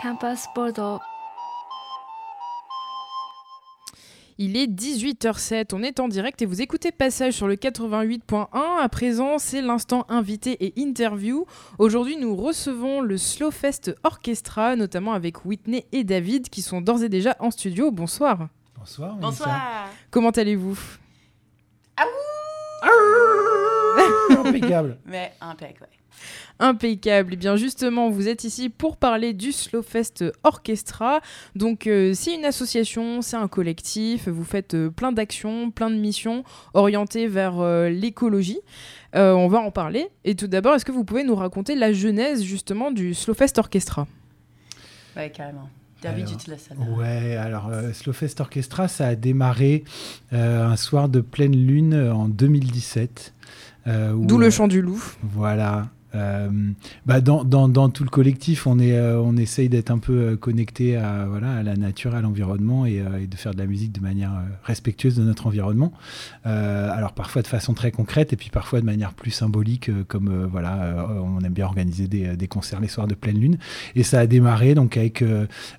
[0.00, 1.00] Campus Bordeaux.
[4.38, 8.46] Il est 18h07, on est en direct et vous écoutez Passage sur le 88.1.
[8.52, 11.44] À présent, c'est l'instant invité et interview.
[11.78, 17.08] Aujourd'hui, nous recevons le Slowfest Orchestra, notamment avec Whitney et David, qui sont d'ores et
[17.08, 17.90] déjà en studio.
[17.90, 18.48] Bonsoir.
[18.76, 19.16] Bonsoir.
[19.16, 19.88] Bonsoir.
[20.10, 20.78] Comment allez-vous?
[24.44, 24.98] Impeccable.
[25.06, 25.88] Mais impeccable.
[26.58, 27.34] Impeccable.
[27.34, 31.20] Et bien justement, vous êtes ici pour parler du Slowfest Orchestra.
[31.56, 35.96] Donc euh, c'est une association, c'est un collectif, vous faites euh, plein d'actions, plein de
[35.96, 38.60] missions orientées vers euh, l'écologie.
[39.14, 40.08] Euh, on va en parler.
[40.24, 44.06] Et tout d'abord, est-ce que vous pouvez nous raconter la genèse justement du Slowfest Orchestra?
[45.16, 45.68] Ouais, carrément.
[46.02, 46.76] David, Alors, tu te laisses là.
[46.96, 49.84] Ouais, alors euh, Slowfest Orchestra, ça a démarré
[50.32, 53.32] euh, un soir de pleine lune en 2017.
[53.86, 55.00] euh, où, D'où le chant du loup.
[55.22, 55.88] Voilà.
[56.14, 56.48] Euh,
[57.06, 61.76] bah dans, tout le collectif, on, euh, essaye d'être un peu euh, connecté à, la
[61.76, 64.32] nature, à l'environnement et, de faire de la musique de manière
[64.64, 65.92] respectueuse de notre environnement.
[66.44, 71.44] Alors parfois de façon très concrète et puis parfois de manière plus symbolique, comme on
[71.44, 73.58] aime bien organiser des, concerts les soirs de pleine lune.
[73.94, 75.24] Et ça a démarré donc avec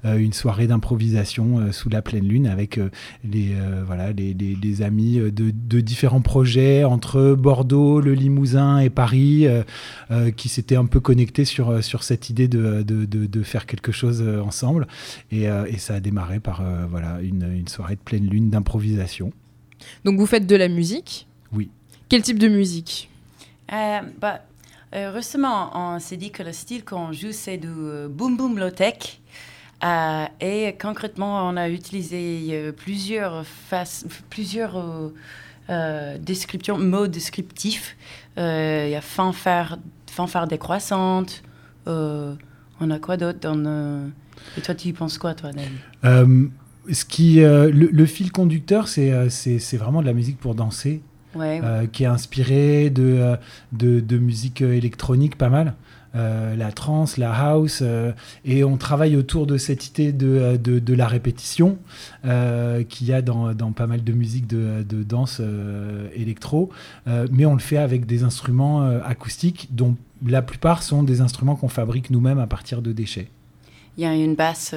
[0.03, 2.79] une soirée d'improvisation sous la pleine lune avec
[3.23, 3.55] les,
[4.81, 9.47] amis de, différents projets entre Bordeaux, le Limousin et Paris.
[10.23, 13.43] Euh, qui s'étaient un peu connectés sur, euh, sur cette idée de, de, de, de
[13.43, 14.87] faire quelque chose euh, ensemble.
[15.31, 18.49] Et, euh, et ça a démarré par euh, voilà, une, une soirée de pleine lune
[18.49, 19.31] d'improvisation.
[20.05, 21.27] Donc vous faites de la musique?
[21.51, 21.69] Oui.
[22.09, 23.09] Quel type de musique?
[23.71, 24.41] Euh, bah,
[24.93, 28.59] euh, récemment, on s'est dit que le style qu'on joue, c'est du euh, boom boom
[28.59, 29.19] low tech.
[29.83, 35.13] Euh, et concrètement, on a utilisé euh, plusieurs, faces, plusieurs euh,
[35.69, 37.97] euh, descriptions, mots descriptifs.
[38.37, 39.77] Euh, Il y a fanfare,
[40.13, 41.43] fanfare décroissante.
[41.87, 42.33] Euh,
[42.79, 44.09] on a quoi d'autre dans
[44.57, 45.71] Et toi, tu y penses quoi, toi, David
[46.05, 46.47] Euh,
[46.91, 50.55] ce qui, euh, le, le fil conducteur, c'est c'est c'est vraiment de la musique pour
[50.55, 51.01] danser,
[51.35, 51.61] Ouais, ouais.
[51.63, 53.35] euh, qui est inspirée de,
[53.71, 55.73] de, de musique électronique pas mal.
[56.15, 58.11] Euh, la trance, la house, euh,
[58.45, 61.79] et on travaille autour de cette idée de, euh, de, la répétition
[62.87, 65.41] qu'il y a dans, dans pas mal de musique de, de danse
[66.13, 66.69] électro,
[67.31, 71.67] mais on le fait avec des instruments acoustiques dont la plupart sont des instruments qu'on
[71.67, 73.29] fabrique nous-mêmes à partir de déchets.
[73.97, 74.75] Il y a une basse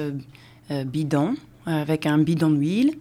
[0.87, 2.95] bidon avec un bidon d'huile.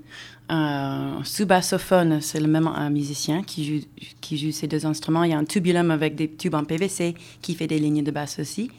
[0.49, 3.87] Un sous-bassophone, c'est le même un musicien qui joue,
[4.21, 5.25] qui joue ces deux instruments.
[5.25, 8.11] Il y a un tubulum avec des tubes en PVC qui fait des lignes de
[8.13, 8.71] basse aussi.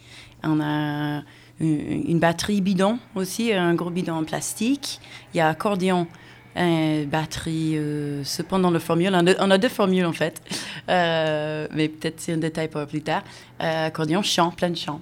[0.44, 1.24] On a
[1.60, 5.02] une, batterie bidon aussi, un gros bidon en plastique.
[5.34, 6.08] Il y a accordéon,
[6.56, 9.10] euh, batterie, euh, cependant le formule.
[9.14, 10.42] On a, deux formules en fait,
[10.90, 13.24] Euh, mais peut-être c'est un détail pour plus tard.
[13.62, 15.02] Euh, accordéon, chant, plein de chants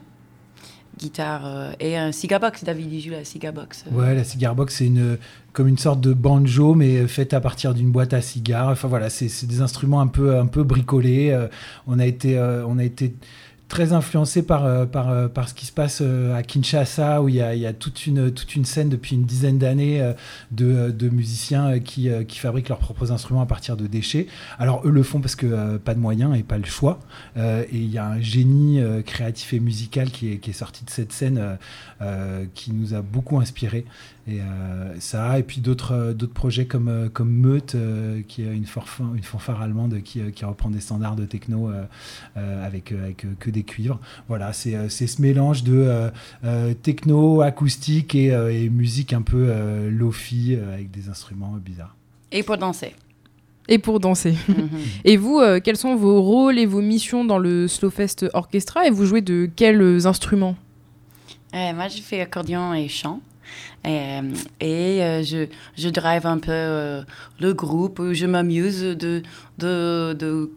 [0.97, 2.63] guitare euh, et un cigar box.
[2.63, 3.85] David il joue la cigar box.
[3.87, 3.95] euh.
[3.95, 5.17] Ouais, la cigar box, c'est une,
[5.53, 8.69] comme une sorte de banjo, mais faite à partir d'une boîte à cigares.
[8.69, 11.31] Enfin voilà, c'est des instruments un peu, un peu bricolés.
[11.31, 11.47] Euh,
[11.87, 13.15] on, a été, euh, on a été
[13.67, 17.29] très influencé par, euh, par, euh, par ce qui se passe euh, à Kinshasa, où
[17.29, 20.13] il y a, il y a toute, une, toute une scène depuis une dizaine d'années
[20.51, 24.27] de, de musiciens qui, qui fabriquent leurs propres instruments à partir de déchets.
[24.59, 26.99] Alors eux le font parce que pas de moyens et pas le choix.
[27.37, 30.89] Et il y a un génie créatif et musical qui est, qui est sorti de
[30.89, 31.57] cette scène
[32.53, 33.85] qui nous a beaucoup inspiré.
[34.27, 34.39] Et
[34.99, 37.75] ça, et puis d'autres d'autres projets comme, comme Meute,
[38.27, 38.65] qui est une,
[39.15, 41.71] une fanfare allemande qui, qui reprend des standards de techno
[42.35, 43.99] avec, avec que des cuivres.
[44.27, 46.09] Voilà, c'est euh, c'est ce mélange de euh,
[46.43, 51.53] euh, techno, acoustique et, euh, et musique un peu euh, lofi euh, avec des instruments
[51.55, 51.95] euh, bizarres.
[52.31, 52.93] Et pour danser.
[53.67, 54.35] Et pour danser.
[54.47, 54.69] Mhm.
[55.05, 58.91] Et vous, euh, quels sont vos rôles et vos missions dans le Slowfest Orchestra et
[58.91, 60.55] vous jouez de quels instruments?
[61.55, 63.21] Euh, moi, je fais accordéon et chant.
[63.85, 64.21] Euh,
[64.59, 65.47] et euh, je,
[65.77, 67.03] je drive un peu euh,
[67.39, 69.21] le groupe, je m'amuse de,
[69.57, 70.49] de, de,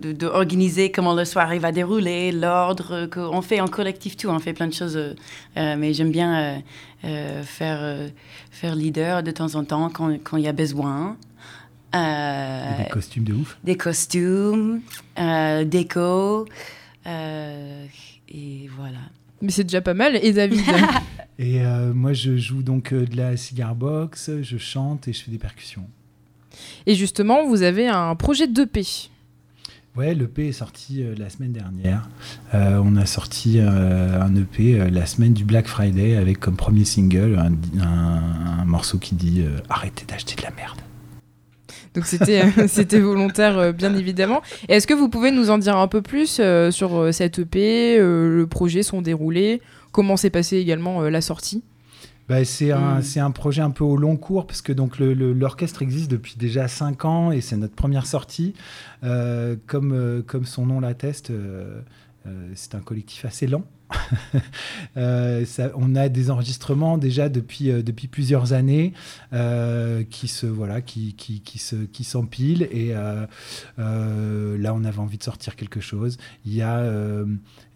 [0.00, 4.38] de, de organiser comment la soirée va dérouler, l'ordre, qu'on fait en collectif tout, on
[4.38, 4.98] fait plein de choses.
[5.56, 6.62] mais j'aime bien
[7.02, 8.08] faire,
[8.50, 11.16] faire leader de temps en temps quand quand il y a besoin.
[11.94, 13.56] Euh, Et des costumes de ouf.
[13.62, 14.80] des costumes,
[15.18, 16.44] euh, déco,
[17.06, 17.86] euh,
[18.28, 18.98] et voilà.
[19.40, 20.16] Mais c'est déjà pas mal.
[20.20, 20.60] Et David
[21.38, 25.22] Et euh, moi, je joue donc euh, de la cigar box, je chante et je
[25.22, 25.86] fais des percussions.
[26.86, 28.82] Et justement, vous avez un projet d'EP.
[29.96, 32.08] Ouais, l'EP est sorti euh, la semaine dernière.
[32.52, 36.84] Euh, on a sorti euh, un EP la semaine du Black Friday avec comme premier
[36.84, 40.80] single un, un- un morceau qui dit Arrêtez d'acheter de la merde.
[41.94, 44.42] Donc c'était c'était volontaire, bien évidemment.
[44.68, 48.82] Est-ce que vous pouvez nous en dire un peu plus sur cette EP, le projet,
[48.82, 49.62] son déroulé,
[49.92, 51.62] comment s'est passée également la sortie?
[52.28, 53.18] Bah, c'est un, hmm.
[53.18, 57.04] un, projet un peu au long cours, parce que donc l'orchestre existe depuis déjà 5
[57.04, 58.54] ans et c'est notre première sortie.
[59.02, 61.32] comme, comme son nom l'atteste,
[62.54, 63.64] c'est un collectif assez lent.
[64.96, 65.44] Euh,
[65.74, 68.92] on a des enregistrements déjà depuis, euh, depuis plusieurs années
[69.32, 73.28] euh, qui se voilà qui, qui, qui se qui s'empilent et là
[74.74, 76.16] on avait envie de sortir quelque chose.
[76.44, 76.84] Il y a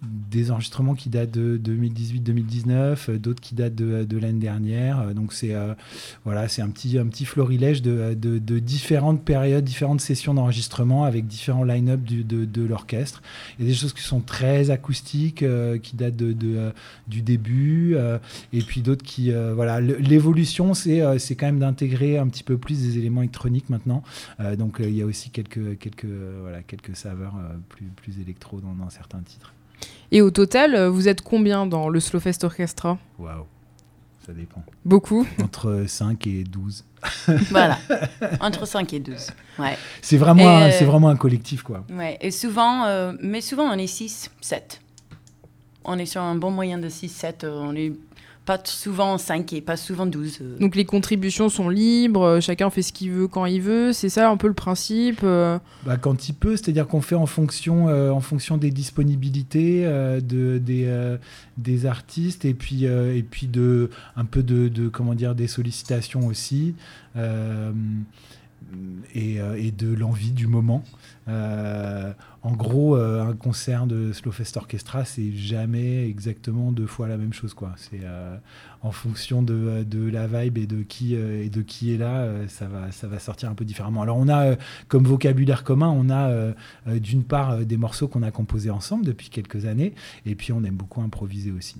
[0.02, 5.14] des enregistrements qui datent de 2018-2019, d'autres qui datent de, l'année dernière.
[5.14, 5.54] Donc c'est
[6.24, 11.64] voilà c'est un petit un petit florilège de, différentes périodes, différentes sessions d'enregistrement avec différents
[11.64, 13.22] line-up de, l'orchestre.
[13.58, 15.44] Il y a des choses qui sont très acoustiques
[15.82, 16.72] qui datent euh,
[17.06, 18.18] du début, euh,
[18.52, 19.32] et puis d'autres qui...
[19.32, 23.70] Euh, voilà, l'évolution, c'est c'est quand même d'intégrer un petit peu plus des éléments électroniques
[23.70, 24.02] maintenant.
[24.58, 26.06] donc il y a aussi quelques, quelques,
[26.42, 27.34] voilà, quelques saveurs
[27.68, 29.52] plus, plus électro dans, certains titres.
[30.10, 33.44] Et au total, vous êtes combien dans le Slowfest Orchestra Waouh
[34.26, 34.62] ça dépend.
[34.84, 36.84] Beaucoup Entre 5 et 12.
[37.50, 37.78] voilà,
[38.40, 39.28] entre 5 et 12.
[39.58, 39.78] Ouais.
[40.02, 41.82] C'est vraiment, c'est vraiment un collectif, quoi.
[41.90, 42.19] Ouais.
[42.20, 44.82] Et souvent, mais souvent on est 6, 7
[45.88, 47.44] on est sur un bon moyen de 6-7.
[47.44, 47.92] Euh, on est
[48.48, 50.38] pas souvent 5 et pas souvent 12.
[50.40, 50.58] Euh.
[50.58, 54.08] Donc les contributions sont libres, euh, chacun fait ce qu'il veut quand il veut, c'est
[54.08, 58.20] ça un peu le principe bah, Quand il peut, c'est-à-dire qu'on fait en fonction, en
[58.20, 61.16] fonction des disponibilités de, des,
[61.58, 66.26] des artistes et puis, et puis de, un peu de, de comment dire, des sollicitations
[66.26, 66.74] aussi
[69.14, 70.84] et, et de l'envie du moment.
[71.28, 72.12] Euh,
[72.43, 77.32] en gros, euh, un concert de Slowfest Orchestra, c'est jamais exactement deux fois la même
[77.32, 77.52] chose.
[77.52, 77.75] quoi.
[77.76, 78.37] C'est euh,
[78.82, 83.19] en fonction de, la vibe et de qui, et de qui est là, ça va
[83.19, 84.02] sortir un peu différemment.
[84.02, 84.56] Alors, on a
[84.87, 86.55] comme vocabulaire commun, on a
[86.99, 89.94] d'une part des morceaux qu'on a composés ensemble depuis quelques années,
[90.25, 91.76] et puis on aime beaucoup improviser aussi.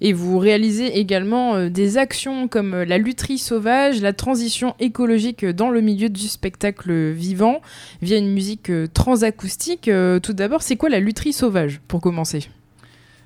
[0.00, 5.44] Et vous réalisez également euh, des actions comme euh, la lutherie sauvage, la transition écologique
[5.44, 7.60] dans le milieu du spectacle vivant
[8.00, 9.90] via une musique euh, transacoustique.
[10.22, 12.48] tout d'abord, c'est quoi la lutherie sauvage pour commencer?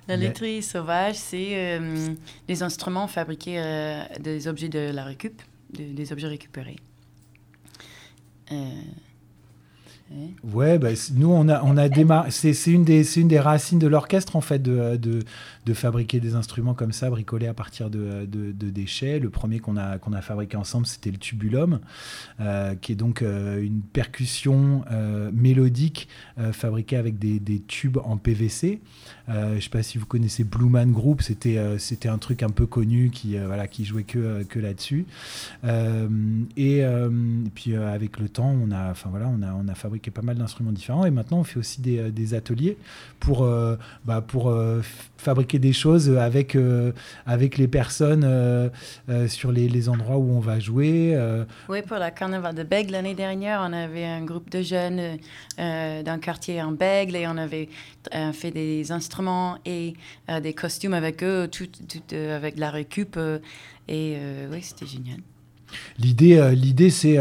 [0.09, 1.81] La lutherie sauvage, c'est
[2.47, 3.61] des instruments fabriqués
[4.21, 5.43] des objets de la récup,
[5.73, 6.77] des objets récupérés.
[10.44, 12.31] Ouais, bah, nous on a on a démarré.
[12.31, 15.25] C'est une des une des racines de l'orchestre en fait de, de,
[15.67, 19.19] de, fabriquer des instruments comme ça bricolés à partir de, de, déchets.
[19.19, 21.81] Le premier qu'on a qu'on a fabriqué ensemble c'était le tubulum,
[22.41, 26.08] euh, qui est donc euh, une percussion euh, mélodique
[26.53, 28.81] fabriquée avec des, des, tubes en PVC.
[29.29, 32.67] je sais pas si vous connaissez Blue Man Group, c'était c'était un truc un peu
[32.67, 35.06] connu qui voilà qui jouait que que là-dessus.
[36.56, 39.95] Et, et, puis avec le temps on a enfin voilà on a on a fabriqué
[40.04, 41.04] a pas mal d'instruments différents.
[41.04, 42.76] Et maintenant, on fait aussi des, euh, des ateliers
[43.20, 44.81] pour, euh, bah, pour euh,
[45.16, 46.56] fabriquer des choses avec,
[47.26, 48.70] avec les personnes
[49.28, 51.19] sur les, les, endroits où on va jouer.
[51.69, 55.19] Oui, pour la Carnaval de Bègle, l'année dernière, on avait un groupe de jeunes
[55.56, 57.69] d'un quartier en Bègle et on avait
[58.32, 59.94] fait des instruments et
[60.43, 63.19] des costumes avec eux, tout, tout avec la récup.
[63.88, 64.16] et
[64.52, 65.19] oui, c'était génial.
[65.98, 67.19] L'idée, l'idée c'est,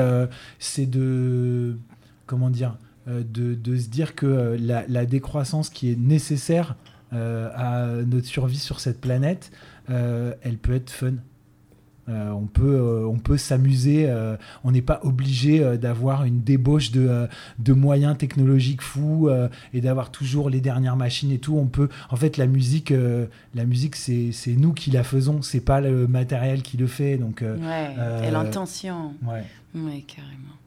[0.59, 1.77] c'est de
[2.25, 2.77] comment dire,
[3.07, 6.75] euh, de, se dire que euh, la, décroissance qui est nécessaire
[7.13, 9.51] euh, à notre survie sur cette planète,
[9.87, 11.13] elle peut être fun.
[12.07, 14.11] on peut, on peut s'amuser.
[14.63, 17.27] on n'est pas obligé d'avoir une débauche de,
[17.59, 19.29] de, moyens technologiques fous
[19.73, 21.55] et d'avoir toujours les dernières machines et tout.
[21.55, 22.91] On peut, en fait, la musique,
[23.53, 25.43] la musique, c'est nous qui la faisons.
[25.43, 27.17] C'est pas le matériel qui le fait.
[27.17, 29.13] Donc, ouais, et l'intention.
[29.23, 29.43] Ouais.
[29.75, 30.57] ouais, carrément.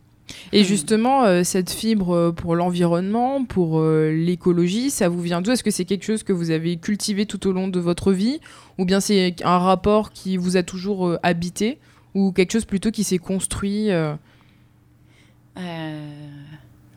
[0.53, 5.51] Et justement, euh, cette fibre euh, pour l'environnement, pour euh, l'écologie, ça vous vient d'où?
[5.51, 8.41] Est-ce que c'est quelque chose que vous avez cultivé tout au long de votre vie?
[8.79, 11.79] Ou bien c'est un rapport qui vous a toujours habité?
[12.15, 13.91] Ou quelque chose plutôt qui s'est construit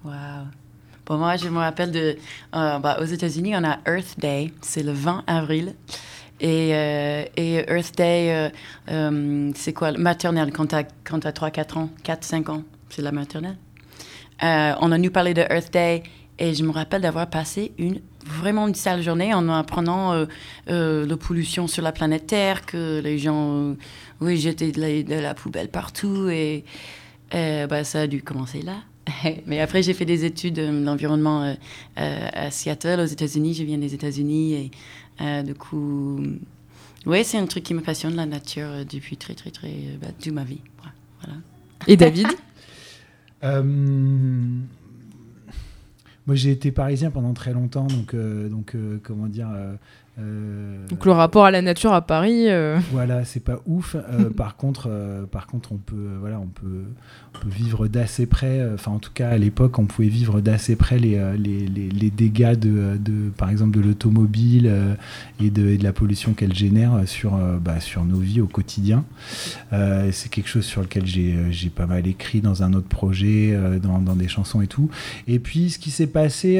[0.04, 0.46] Waouh
[1.04, 2.18] Pour moi, je me rappelle de.
[2.54, 5.76] Bah, aux États-Unis, on a Earth Day, c'est le 20 avril.
[6.40, 8.52] Et, et Earth Day,
[9.56, 9.92] c'est quoi?
[9.94, 13.58] Maternelle, quand tu as, as 3-4 ans, 4-5 ans c'est la maternelle.
[14.44, 16.04] Euh, on a nous parlé de Earth Day
[16.40, 20.26] et je me rappelle d'avoir passé une vraiment une sale journée en apprenant euh,
[20.70, 23.76] euh, la pollution sur la planète Terre, que les gens
[24.20, 26.64] oui, jetaient de la, poubelle partout et
[27.32, 28.78] bah, ça a dû commencer là.
[29.48, 31.56] Mais après, j'ai fait des études d'environnement
[31.96, 33.56] à Seattle, aux États-Unis.
[33.56, 34.72] Je viens des États-Unis
[35.20, 36.22] et du coup,
[37.08, 40.34] oui, c'est un truc qui me passionne, la nature, depuis très, très, très, bah, toute
[40.34, 40.62] ma vie.
[41.24, 41.40] Voilà.
[41.88, 42.28] Et David?
[46.28, 49.50] Moi, j'ai été parisien pendant très longtemps, donc, donc comment dire,
[50.22, 52.50] euh, Donc le rapport à la nature à Paris.
[52.50, 53.96] Euh, voilà, c'est pas ouf.
[53.96, 54.90] Euh, par contre,
[55.32, 56.84] par contre, on peut, voilà, on peut,
[57.46, 58.68] vivre d'assez près.
[58.74, 63.00] Enfin, en tout cas, à l'époque, on pouvait vivre d'assez près les, les, dégâts de,
[63.36, 64.72] par exemple, de l'automobile
[65.40, 69.06] et, de, la pollution qu'elle génère sur, bah, sur nos vies au quotidien.
[69.72, 74.28] c'est quelque chose sur lequel j'ai pas mal écrit dans un autre projet, dans, des
[74.28, 74.90] chansons et tout.
[75.28, 76.56] Et puis, ce qui s'est passé,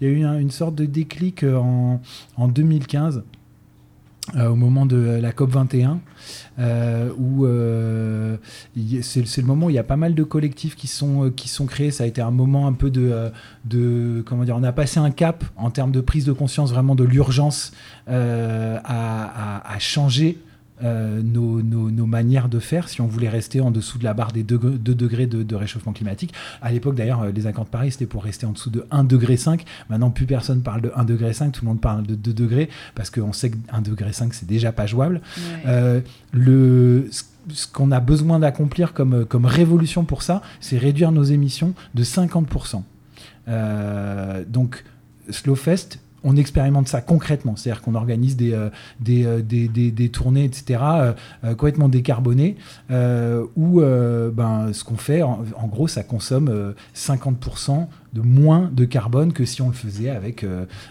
[0.00, 2.00] il y a eu une sorte de déclic en,
[2.36, 3.22] en 2000 2015.
[4.34, 6.00] Euh, au moment de la COP 21,
[6.58, 8.36] euh, où euh,
[9.00, 11.66] c'est le moment où il y a pas mal de collectifs qui sont, qui sont
[11.66, 11.92] créés.
[11.92, 15.44] Ça a été un moment un peu de, comment dire, on a passé un cap
[15.54, 17.70] en termes de prise de conscience vraiment de l'urgence
[18.08, 20.38] à, changer
[20.84, 24.32] euh, nos, nos, manières de faire si on voulait rester en dessous de la barre
[24.32, 26.34] des 2, degrés de, réchauffement climatique.
[26.60, 29.06] À l'époque, d'ailleurs, euh, les accords de Paris, c'était pour rester en dessous de 1,5
[29.06, 29.38] degré.
[29.88, 33.10] Maintenant, plus personne parle de 1,5 degré, tout le monde parle de 2 degrés, parce
[33.10, 35.22] qu'on sait que 1,5 degré, c'est déjà pas jouable.
[35.66, 36.00] Euh,
[36.32, 37.08] le,
[37.48, 42.04] ce qu'on a besoin d'accomplir comme, comme révolution pour ça, c'est réduire nos émissions de
[42.04, 42.82] 50%.
[44.46, 44.84] donc,
[45.30, 47.54] Slowfest, on expérimente ça concrètement.
[47.56, 48.68] C'est-à-dire qu'on organise des, euh,
[49.08, 51.12] euh, tournées, etc., euh,
[51.54, 52.56] complètement décarbonées,
[52.90, 59.44] où ben, ce qu'on fait, en, gros, ça consomme 50% de moins de carbone que
[59.44, 60.44] si on le faisait avec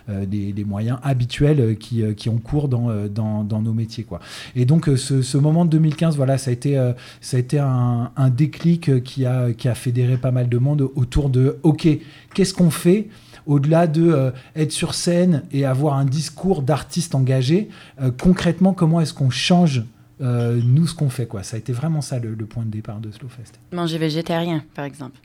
[0.08, 4.06] des, moyens habituels qui, ont cours dans, nos métiers.
[4.06, 4.20] Quoi.
[4.56, 6.76] Et donc, ce, moment de 2015, voilà, ça a été,
[7.20, 10.90] ça a été un, un déclic qui a, qui a fédéré pas mal de monde
[10.96, 11.88] autour de OK,
[12.34, 13.10] qu'est-ce qu'on fait?
[13.46, 17.70] Au-delà de euh, être sur scène et avoir un discours d'artiste engagé,
[18.02, 19.84] euh, concrètement, comment est-ce qu'on change
[20.22, 21.44] euh, nous ce qu'on fait quoi?
[21.44, 23.60] Ça a été vraiment ça le, point de départ de Slowfest.
[23.72, 25.20] Manger végétarien, par exemple.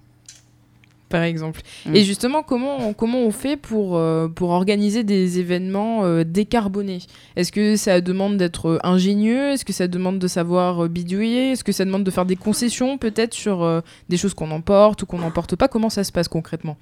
[1.09, 1.63] Par exemple.
[1.87, 1.97] Mm.
[1.97, 4.01] Et justement, comment on, comment on fait pour,
[4.37, 7.01] pour organiser des événements décarbonés?
[7.35, 9.51] Est-ce que ça demande d'être ingénieux?
[9.51, 11.53] Est-ce que ça demande de savoir bidouiller?
[11.53, 15.07] Est-ce que ça demande de faire des concessions peut-être sur des choses qu'on emporte ou
[15.07, 15.67] qu'on n'emporte pas?
[15.67, 16.77] Comment ça se passe concrètement?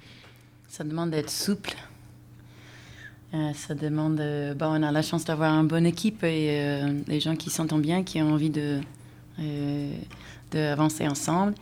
[0.69, 1.75] Ça demande d'être souple.
[3.33, 4.19] Euh, ça demande.
[4.19, 7.49] Euh, bon, on a la chance d'avoir une bonne équipe et euh, des gens qui
[7.49, 8.79] s'entendent bien, qui ont envie de
[10.51, 11.53] d'avancer ensemble.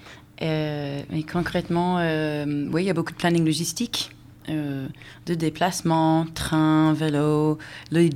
[0.41, 4.09] mais concrètement, oui, il y a beaucoup de planning logistique,
[4.47, 7.59] de déplacement, train, vélo,
[7.91, 8.09] l'œil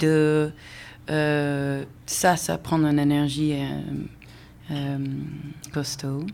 [2.07, 3.53] ça, ça prend une énergie
[5.71, 6.25] costaud.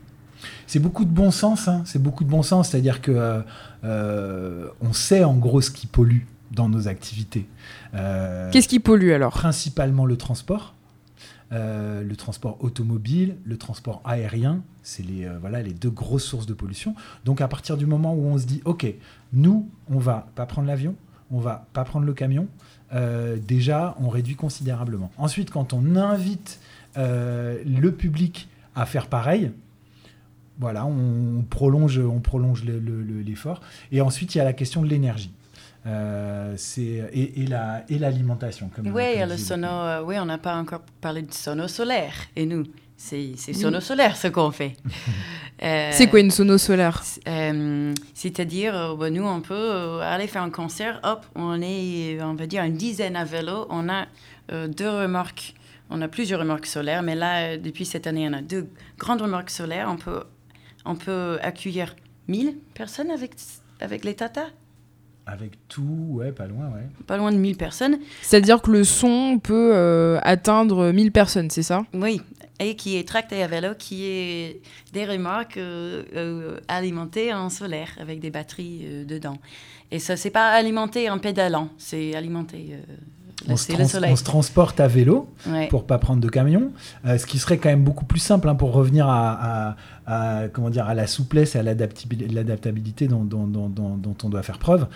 [0.66, 1.82] C'est beaucoup de bon sens, hein.
[1.84, 3.40] c'est beaucoup de bon sens, c'est-à-dire que euh,
[3.84, 7.46] euh, on sait en gros ce qui pollue dans nos activités.
[7.94, 9.32] Euh, Qu'est-ce qui pollue alors?
[9.32, 10.74] Principalement le transport.
[11.50, 16.94] le transport automobile, le transport aérien, c'est les, voilà, les deux grosses sources de pollution.
[17.24, 18.86] Donc à partir du moment où on se dit, OK,
[19.32, 20.94] nous, on va pas prendre l'avion,
[21.30, 22.46] on va pas prendre le camion,
[23.46, 25.10] déjà, on réduit considérablement.
[25.18, 26.60] Ensuite, quand on invite
[26.96, 29.50] le public à faire pareil,
[30.58, 33.60] voilà, on, prolonge, on prolonge l'effort.
[33.92, 35.32] et ensuite, il y a la question de l'énergie.
[35.86, 36.56] Euh,
[37.12, 37.44] et,
[37.88, 38.70] et l'alimentation.
[38.84, 42.12] oui, le sono, euh, oui, on n'a pas encore parlé de sono solaire.
[42.36, 42.64] Et nous,
[42.96, 44.76] c'est sono solaire ce qu'on fait.
[45.60, 47.02] Euh, c'est quoi une sono solaire
[48.14, 52.62] C'est-à-dire, bah, nous, on peut aller faire un concert, hop, on est, on va dire,
[52.62, 54.06] une dizaine à vélo, on a
[54.68, 55.54] deux remorques.
[55.90, 59.50] On a plusieurs remorques solaires, mais là, depuis cette année, on a deux grandes remorques
[59.50, 59.88] solaires.
[59.90, 60.22] On peut
[60.88, 61.94] on peut accueillir
[62.26, 63.32] 1000 personnes avec,
[63.80, 64.46] avec les Tata
[65.30, 66.88] avec tout, ouais, pas loin, ouais.
[67.06, 67.98] Pas loin de 1000 personnes.
[68.22, 71.84] C'est-à-dire que le son peut euh, atteindre 1000 personnes, c'est ça?
[71.92, 72.22] Oui,
[72.58, 74.62] et qui est tracté à vélo, qui est
[74.94, 79.36] des remorques euh, euh, alimentées en solaire avec des batteries dedans.
[79.90, 82.78] Et ça, c'est pas alimenté en pédalant, c'est alimenté
[83.46, 85.28] on, se transporte à vélo
[85.70, 86.72] pour pas prendre de camion,
[87.06, 89.76] euh, ce qui serait quand même beaucoup plus simple hein, pour revenir à,
[90.52, 94.86] comment dire, à la souplesse et à l'adaptabilité dont, dont, on doit faire preuve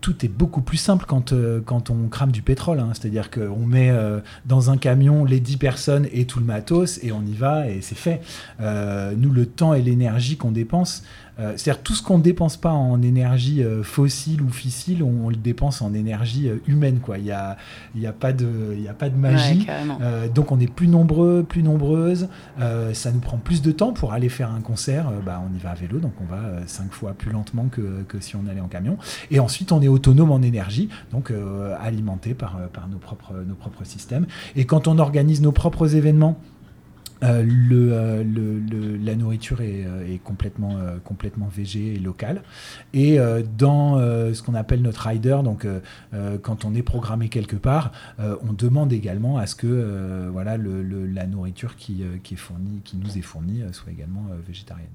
[0.00, 2.78] tout est beaucoup plus simple quand, euh, quand on crame du pétrole.
[2.78, 2.90] Hein.
[2.92, 7.10] C'est-à-dire qu'on met euh, dans un camion les 10 personnes et tout le matos et
[7.10, 8.20] on y va et c'est fait.
[8.60, 11.02] nous, le temps et l'énergie qu'on dépense,
[11.38, 15.28] euh, c'est-à-dire tout ce qu'on ne dépense pas en énergie euh, fossile ou fissile, on,
[15.28, 16.98] le dépense en énergie euh, humaine.
[17.00, 17.18] Quoi.
[17.18, 17.56] Il n'y a,
[17.94, 19.66] y a, pas de, a pas de magie.
[20.34, 22.28] donc on est plus nombreux, plus nombreuses.
[22.92, 25.10] ça nous prend plus de temps pour aller faire un concert.
[25.24, 28.20] bah, on y va à vélo, donc on va cinq fois plus lentement que, que,
[28.20, 28.96] si on allait en camion.
[29.30, 31.32] Et ensuite, on est autonome en énergie, donc
[31.80, 34.26] alimenté par, par nos, propres, nos propres systèmes.
[34.56, 36.40] Et quand on organise nos propres événements,
[37.22, 42.42] Euh, le, la nourriture est, est complètement, complètement végé et locale.
[42.94, 43.18] Et
[43.56, 45.66] dans ce qu'on appelle notre rider, donc
[46.42, 51.76] quand on est programmé quelque part, on demande également à ce que voilà, la nourriture
[51.76, 54.88] qui, est fournie, qui nous est fournie soit également végétarienne.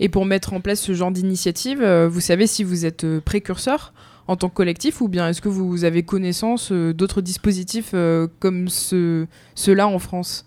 [0.00, 3.92] Et pour mettre en place ce genre d'initiative, vous savez si vous êtes précurseur
[4.26, 8.28] en tant que collectif ou bien est-ce que vous avez connaissance euh, d'autres dispositifs euh,
[8.38, 10.46] comme ce, ceux-là en France?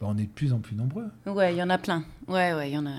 [0.00, 1.06] On est de plus en plus nombreux.
[1.26, 2.04] Ouais, il y en a plein.
[2.28, 2.96] Ouais, ouais, il y en a,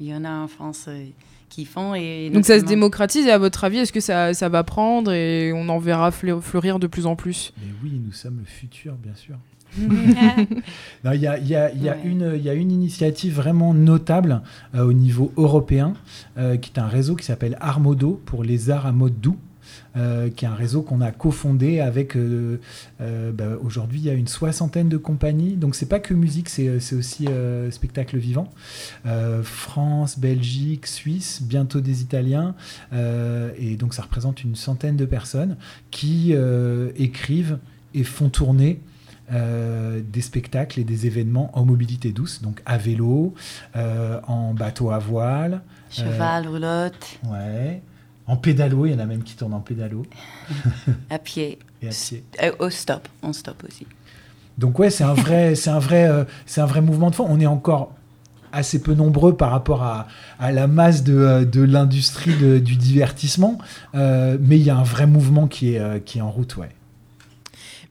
[0.00, 1.06] il y en a en France euh,
[1.48, 1.94] qui font.
[1.94, 5.12] Et Donc ça se démocratise et à votre avis, est-ce que ça, ça va prendre
[5.12, 7.52] et on en verra fleurir de plus en plus?
[7.58, 9.36] Mais oui, nous sommes le futur, bien sûr.
[9.78, 14.40] Il y, a, y, a, y, a une, y a une initiative vraiment notable
[14.74, 15.92] euh, au niveau européen,
[16.38, 19.36] euh, qui est un réseau qui s'appelle Armodo pour les arts à mode doux.
[19.98, 22.16] Euh, qui est un réseau qu'on a cofondé avec.
[22.98, 25.56] Bah, aujourd'hui, il y a une soixantaine de compagnies.
[25.56, 27.26] Donc, c'est pas que musique, c'est aussi
[27.70, 28.48] spectacle vivant.
[29.42, 32.54] France, Belgique, Suisse, bientôt des Italiens.
[32.92, 35.56] et donc, ça représente une centaine de personnes
[35.90, 36.34] qui
[36.96, 37.58] écrivent
[37.94, 38.80] et font tourner
[39.30, 43.34] euh, des spectacles et des événements en mobilité douce, donc à vélo,
[43.76, 45.60] euh, en bateau à voile.
[45.90, 47.18] Cheval, euh, roulotte.
[47.26, 47.82] Ouais.
[48.28, 50.04] En pédalo, il y en a même qui tournent en pédalo.
[51.10, 51.58] à pied.
[51.82, 52.22] Et à pied.
[52.58, 53.86] au stop, on stop aussi.
[54.58, 57.26] Donc ouais, c'est un vrai, c'est un vrai, c'est un vrai mouvement de fond.
[57.28, 57.92] On est encore
[58.52, 60.08] assez peu nombreux par rapport à,
[60.38, 63.58] à la masse de, de l'industrie du divertissement,
[63.94, 66.70] mais il y a un vrai mouvement qui est, qui est en route, ouais.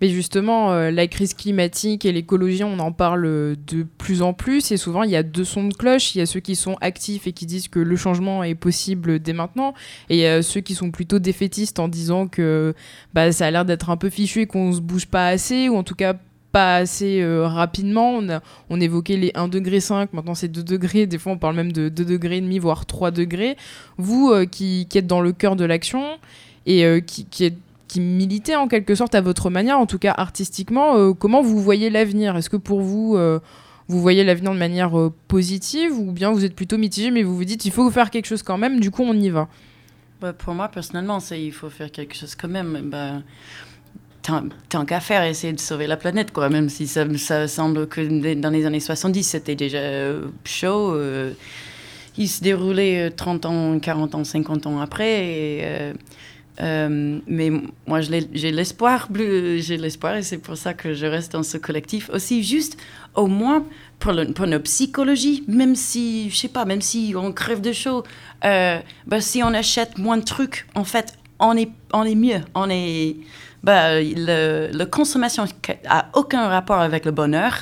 [0.02, 3.24] Mais justement, euh, la crise climatique et l'écologie, on en parle
[3.68, 4.72] de plus en plus.
[4.72, 6.16] Et souvent, il y a deux sons de cloche.
[6.16, 9.20] Il y a ceux qui sont actifs et qui disent que le changement est possible
[9.20, 9.74] dès maintenant.
[10.10, 12.76] Et il y a ceux qui sont plutôt défaitistes en disant que
[13.14, 15.76] bah, ça a l'air d'être un peu fichu et qu'on se bouge pas assez, ou
[15.76, 16.16] en tout cas
[16.52, 18.18] pas assez euh, rapidement.
[18.18, 18.40] On,
[18.70, 19.80] on, évoquait les 1,5 degré,
[20.14, 22.86] maintenant c'est 2 degrés, des fois on parle même de 2 degrés et demi, voire
[22.86, 23.58] 3 degrés.
[23.98, 26.04] Vous euh, qui, qui, êtes dans le cœur de l'action
[26.66, 30.14] et qui, qui êtes qui militait en quelque sorte à votre manière, en tout cas
[30.16, 30.98] artistiquement.
[30.98, 32.36] Euh, comment vous voyez l'avenir?
[32.36, 33.40] Est-ce que pour vous, euh,
[33.88, 37.36] vous voyez l'avenir de manière euh, positive ou bien vous êtes plutôt mitigé mais vous
[37.36, 39.48] vous dites il faut faire quelque chose quand même, du coup on y va?
[40.22, 42.90] Bah, Pour moi personnellement, c'est il faut faire quelque chose quand même.
[42.92, 43.22] Bah,
[44.70, 48.34] tant, qu'à faire, essayer de sauver la planète, quoi, même si ça, ça semble que
[48.34, 49.80] dans les années 70 c'était déjà
[50.44, 51.00] chaud.
[52.18, 55.94] il se déroulait 30 ans, 40 ans, 50 ans après.
[56.62, 57.52] Euh, mais
[57.86, 62.10] moi, j'ai l'espoir, j'ai l'espoir, et c'est pour ça que je reste dans ce collectif
[62.12, 62.78] aussi, juste
[63.16, 63.66] au moins
[64.00, 67.72] pour, le, pour notre psychologie, même si, je sais pas, même si on crève de
[67.72, 68.04] chaud,
[68.46, 72.42] euh, bah, si on achète moins de trucs, en fait, on est, on est mieux.
[72.56, 73.18] On est,
[73.64, 75.46] bah, le, la consommation
[75.88, 77.54] a aucun rapport avec le bonheur.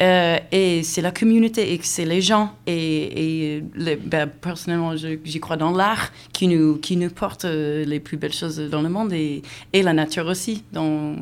[0.00, 2.52] Euh, et c'est la communauté et c'est les gens.
[2.66, 3.62] Et,
[4.06, 8.32] ben, personnellement, j'y crois dans l'art qui nous, qui nous porte euh, les plus belles
[8.32, 10.64] choses dans le monde et, la nature aussi.
[10.74, 11.16] On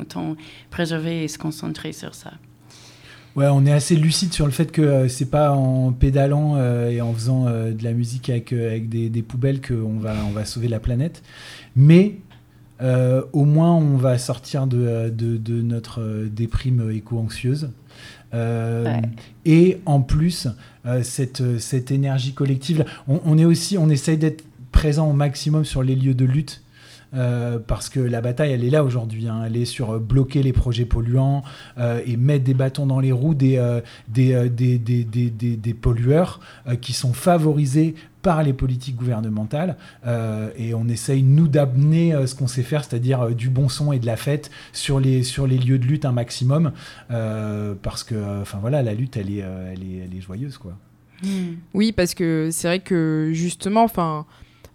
[0.69, 2.31] préserver et se concentrer sur ça.
[3.35, 6.57] Ouais, on est assez lucide sur le fait que euh, c'est pas en pédalant
[6.87, 10.45] et en faisant de la musique avec, avec des, des poubelles qu'on va, on va
[10.45, 11.21] sauver la planète.
[11.75, 12.15] Mais
[12.81, 17.69] au moins, on va sortir de, de, de notre déprime éco-anxieuse.
[18.33, 18.97] Euh,
[19.45, 20.47] et en plus,
[20.85, 25.65] euh, cette, cette énergie collective, on, on, est aussi, on essaye d'être présent au maximum
[25.65, 26.63] sur les lieux de lutte.
[27.13, 29.27] Euh, parce que la bataille, elle est là aujourd'hui.
[29.27, 29.43] Hein.
[29.45, 31.43] Elle est sur bloquer les projets polluants
[32.05, 33.59] et mettre des bâtons dans les roues des,
[34.07, 36.39] des, des, des, des, pollueurs
[36.81, 42.35] qui sont favorisés par les politiques gouvernementales euh, et on essaye nous d'amener euh, ce
[42.35, 45.47] qu'on sait faire, c'est-à-dire euh, du bon son et de la fête sur les, sur
[45.47, 46.71] les lieux de lutte un maximum
[47.81, 50.77] parce que enfin voilà la lutte elle est, elle est, elle est joyeuse quoi.
[51.73, 54.25] Oui parce que c'est vrai que justement enfin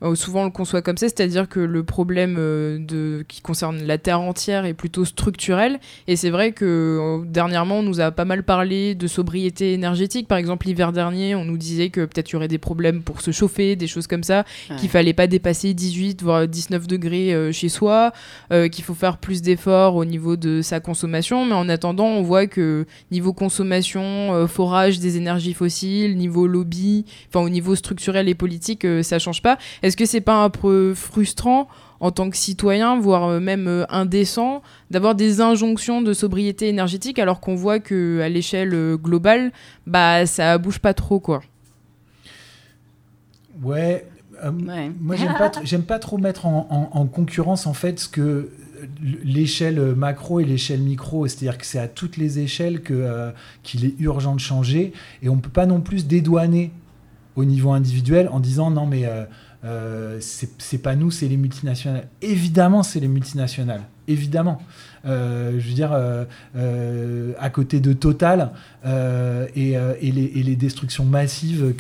[0.03, 3.83] euh, souvent on le conçoit comme ça, c'est-à-dire que le problème euh, de, qui concerne
[3.83, 5.81] la Terre entière est plutôt structurel.
[6.07, 10.29] Et c'est vrai que euh, dernièrement, on nous a pas mal parlé de sobriété énergétique.
[10.29, 13.21] Par exemple, l'hiver dernier, on nous disait que peut-être il y aurait des problèmes pour
[13.21, 14.45] se chauffer, des choses comme ça,
[14.79, 18.13] qu'il fallait pas dépasser 18 voire 19 degrés chez soi,
[18.51, 21.45] qu'il faut faire plus d'efforts au niveau de sa consommation.
[21.45, 27.45] Mais en attendant, on voit que niveau consommation, forage des énergies fossiles, niveau lobby, enfin
[27.45, 29.59] au niveau structurel et politique, ça change pas.
[29.87, 31.69] Est-ce que c'est pas un peu frustrant
[32.01, 37.21] en tant que citoyen, voire euh, même euh, indécent, d'avoir des injonctions de sobriété énergétique
[37.21, 39.53] alors qu'on voit que à l'échelle euh, globale,
[39.87, 41.41] bah ça bouge pas trop quoi?
[43.63, 44.05] Ouais,
[45.01, 48.51] moi j'aime pas, j'aime pas trop mettre en, concurrence en fait ce que
[49.25, 53.95] l'échelle macro et l'échelle micro, c'est-à-dire que c'est à toutes les échelles que qu'il est
[53.99, 54.93] urgent de changer.
[55.23, 56.71] Et on peut pas non plus dédouaner
[57.37, 59.25] au niveau individuel en disant non mais euh,
[60.21, 62.09] c'est pas nous, c'est les multinationales.
[62.23, 63.83] Évidemment, c'est les multinationales.
[64.09, 64.61] Évidemment.
[65.05, 68.53] Euh, je veux dire, euh, à côté de Total
[68.85, 71.75] et, les, destructions massives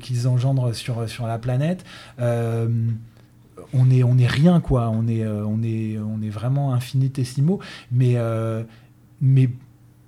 [0.00, 1.84] qu'ils engendrent sur, sur la planète,
[2.18, 4.90] on est, on est rien, quoi.
[4.90, 7.60] On est, on est, on est vraiment infinitésimaux.
[7.92, 8.16] Mais,
[9.20, 9.50] mais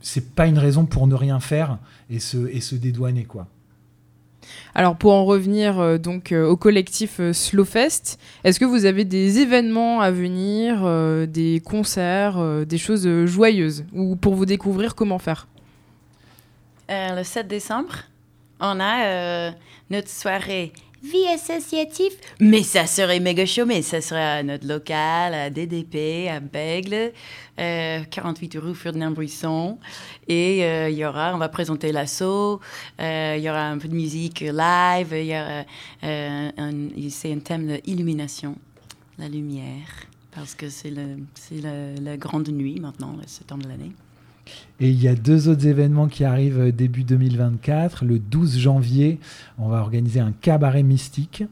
[0.00, 1.78] c'est pas une raison pour ne rien faire
[2.10, 3.46] et se, et se dédouaner, quoi.
[4.74, 9.04] Alors pour en revenir euh, donc euh, au collectif euh, Slowfest, est-ce que vous avez
[9.04, 10.82] des événements à venir,
[11.26, 15.46] des concerts, des choses joyeuses ou pour vous découvrir comment faire?
[16.88, 17.94] Le 7 décembre,
[18.60, 19.52] on a
[19.90, 22.12] notre soirée vie associative.
[22.40, 27.12] Mais ça serait méga chaud, mais ça serait à notre local, à DDP, à Bègle,
[27.56, 29.78] 48 rue Ferdinand-Buisson.
[30.28, 32.60] Et euh, il y aura, on va présenter l'assaut,
[33.00, 35.64] euh, il y aura un peu de musique live, il y aura,
[36.04, 38.56] euh, c'est un thème d'illumination,
[39.18, 41.16] la lumière, parce que c'est le,
[42.00, 43.92] la grande nuit maintenant, ce temps de l'année.
[44.80, 48.04] Et il y a deux autres événements qui arrivent euh, début 2024.
[48.04, 49.20] Le 12 janvier,
[49.58, 51.44] on va organiser un cabaret mystique.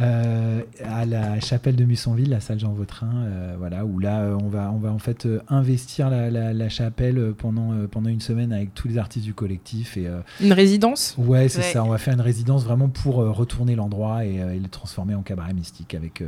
[0.00, 4.48] Euh, à la chapelle de Mussonville, la salle Jean Vautrin, euh, voilà, où là on
[4.48, 8.98] va on va en fait investir la, chapelle pendant pendant une semaine avec tous les
[8.98, 10.08] artistes du collectif et
[10.40, 11.14] une résidence?
[11.18, 11.82] Ouais, c'est ça.
[11.84, 15.94] On va faire une résidence vraiment pour retourner l'endroit et, le transformer en cabaret mystique
[15.94, 16.22] avec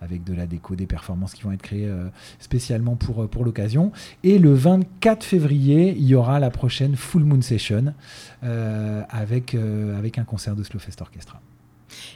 [0.00, 1.90] avec de la déco, des performances qui vont être créées
[2.38, 3.92] spécialement pour pour l'occasion.
[4.22, 7.94] Et le 24 février, il y aura la prochaine Full Moon Session
[8.42, 9.56] avec
[9.96, 11.40] avec un concert de Slowfest Orchestra.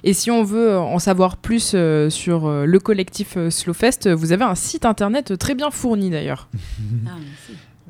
[0.05, 4.33] Et si on veut en savoir plus euh, sur euh, le collectif euh, Slowfest, vous
[4.33, 6.49] avez un site internet très bien fourni d'ailleurs.
[7.07, 7.17] ah.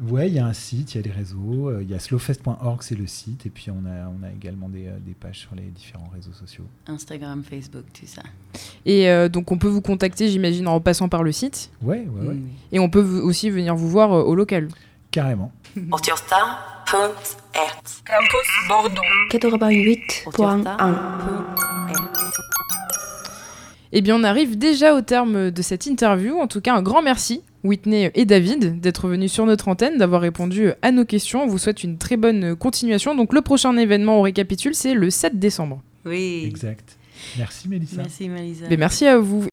[0.09, 2.83] Ouais, il y a un site, il y a des réseaux, il y a slowfest.org,
[2.83, 5.65] c'est le site, et puis on a, on a également des, des, pages sur les
[5.65, 6.65] différents réseaux sociaux.
[6.89, 8.23] Instagram, Facebook, tout ça.
[8.87, 12.37] Et donc on peut vous contacter, j'imagine, en passant par le site Ouais, ouais, ouais.
[12.73, 14.69] Et on peut aussi venir vous voir au local
[15.13, 15.53] Carrément.
[18.05, 19.01] Campus Bordeaux.
[19.31, 20.77] 88.1.
[23.95, 26.39] Eh bien, on arrive déjà au terme de cette interview.
[26.39, 30.23] En tout cas, un grand merci, Whitney et David, d'être venus sur notre antenne, d'avoir
[30.23, 31.45] répondu à nos questions.
[31.45, 33.15] On vous souhaite une très bonne continuation.
[33.15, 35.83] Donc, le prochain événement, on récapitule, c'est le 7 décembre.
[36.05, 36.45] Oui.
[36.47, 36.97] Exact.
[37.39, 37.97] Merci, Mélissa.
[37.99, 38.65] Merci, Mélissa.
[38.69, 39.41] Mais merci à vous.